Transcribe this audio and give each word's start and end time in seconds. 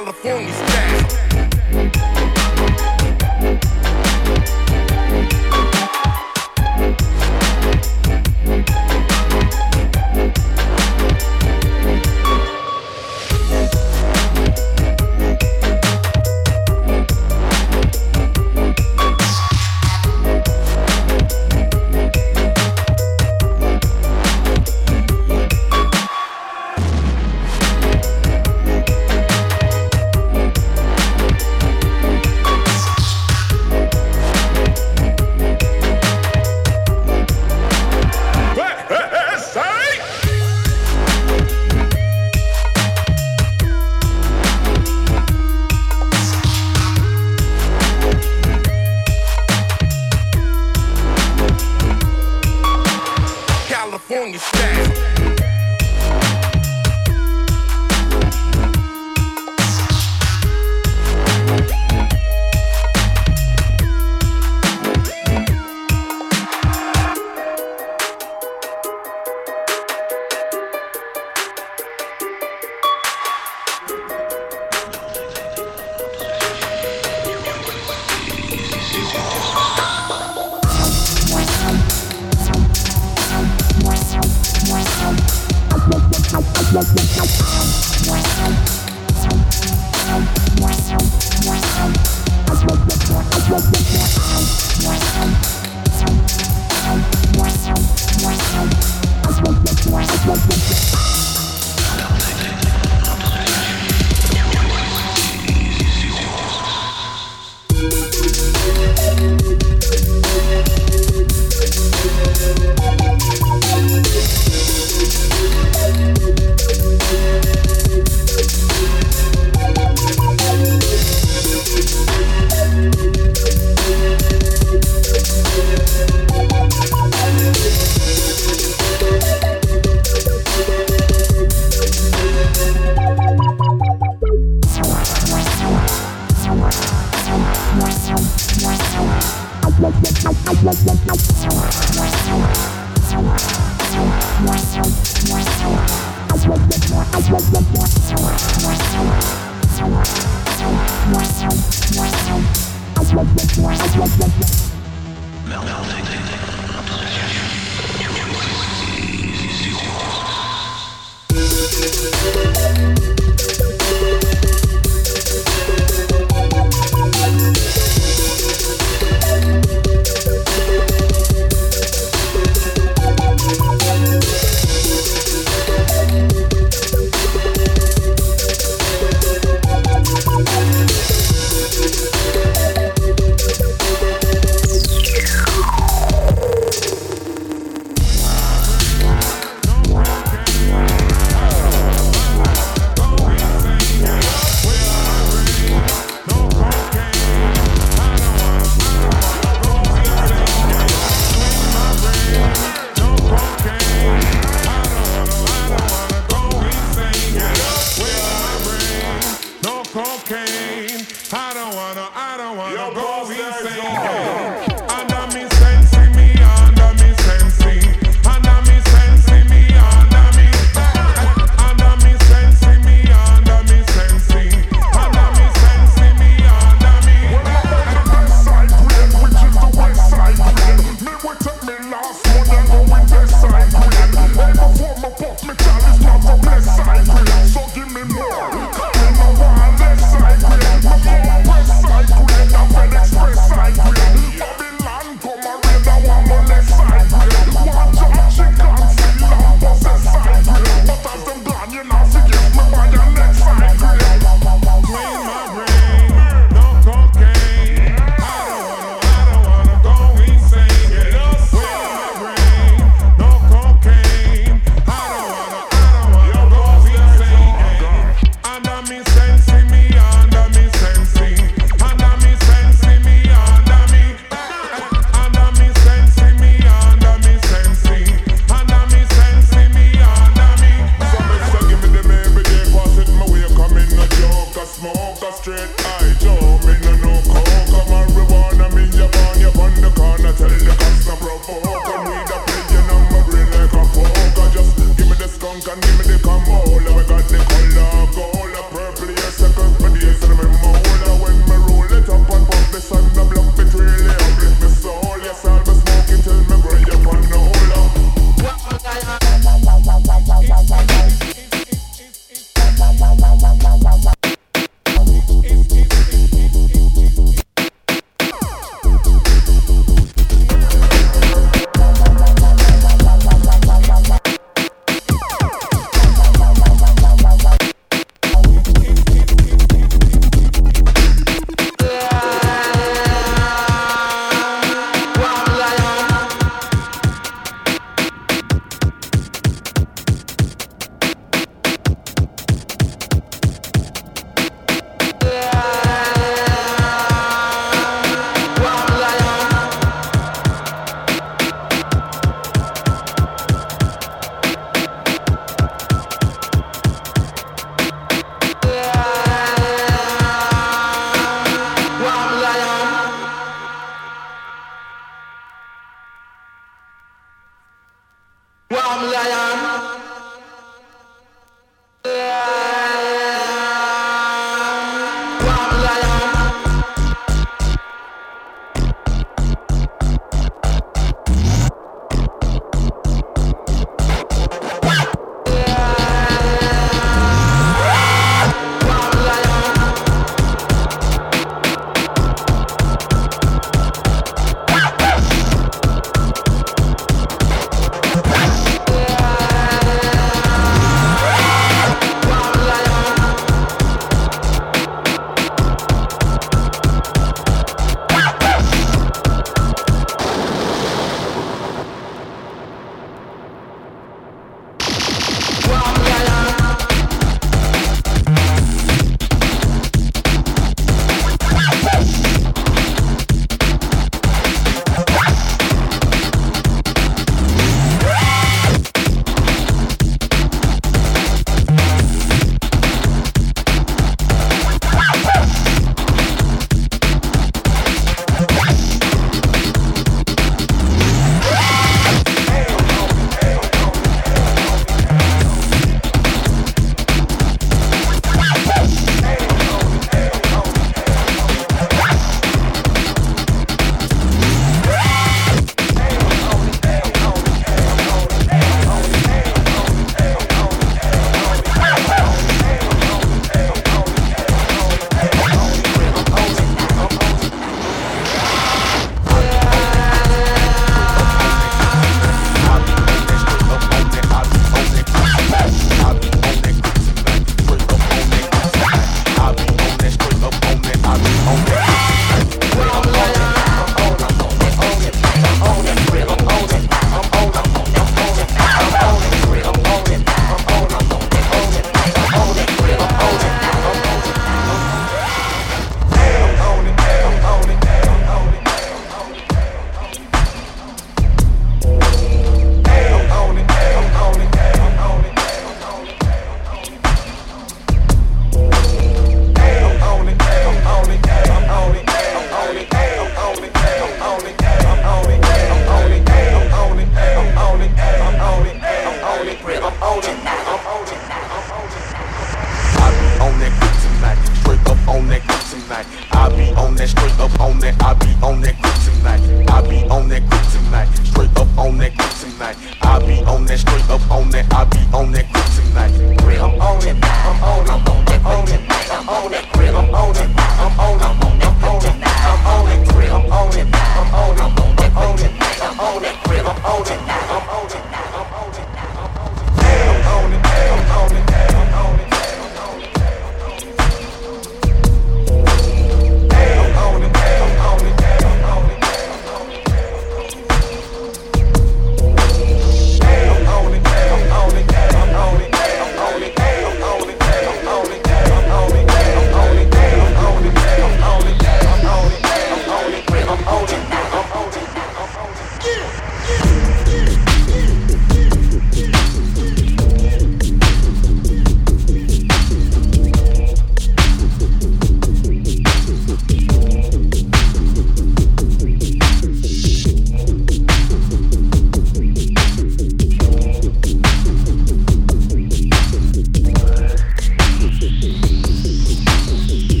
Wow. 0.00 1.01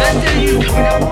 Until 0.00 0.42
you 0.42 1.07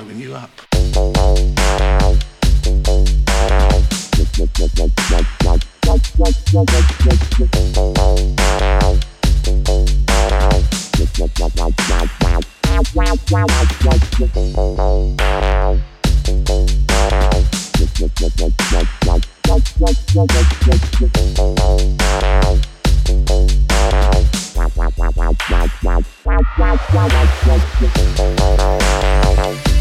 blowing 0.00 0.20
you 0.20 0.34
up. 0.34 0.50
Wow, 24.56 24.70
wow, 24.76 25.10
wow, 25.16 25.32
wow, 25.36 25.60
wow, 25.84 26.04
wow. 29.36 29.79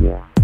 Yeah. 0.00 0.31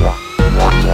Yeah. 0.00 0.29
Yeah. 0.52 0.90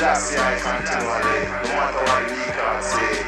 Black 0.00 0.16
say 0.16 0.40
I 0.40 0.56
continually, 0.56 1.44
no 1.44 1.76
matter 1.76 2.00
what 2.08 2.24
the 2.24 2.40
can 2.56 2.80
say. 2.80 3.20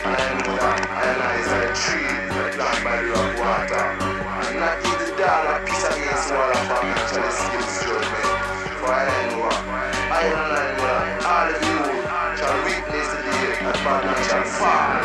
And 0.00 0.16
I 0.16 0.32
know 0.40 0.56
that 0.56 0.80
Ireland 0.96 1.28
like 1.28 1.44
is 1.44 1.52
a 1.52 1.76
tree 1.76 2.08
planted 2.56 2.80
by 2.80 3.04
the 3.04 3.12
rock 3.12 3.36
water. 3.36 3.84
And 4.48 4.64
not 4.64 4.80
give 4.80 4.96
the 4.96 5.12
dollar 5.20 5.60
piece 5.68 5.84
against 5.84 6.32
all 6.32 6.56
of 6.56 6.64
financial 6.72 7.28
skills 7.36 7.84
judgment. 7.84 8.32
For 8.80 8.88
I 8.88 9.12
know 9.28 9.44
Ireland 10.08 10.56
and 10.56 10.72
England, 10.72 11.20
all 11.20 11.52
of 11.52 11.60
you 11.68 11.84
shall 12.32 12.56
witness 12.64 13.12
the 13.12 13.20
day 13.20 13.60
that 13.60 13.76
financial 13.84 14.40
fall. 14.56 15.04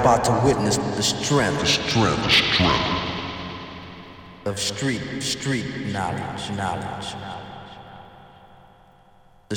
about 0.00 0.24
to 0.24 0.32
witness 0.46 0.78
the 0.78 1.02
strength, 1.02 1.60
the 1.60 1.66
strength, 1.66 2.22
the 2.22 2.30
strength 2.30 3.10
of 4.46 4.58
street, 4.58 5.22
street 5.22 5.66
knowledge, 5.92 6.50
knowledge. 6.52 7.14
The 9.50 9.56